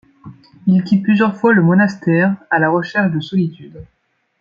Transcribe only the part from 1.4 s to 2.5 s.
le monastère,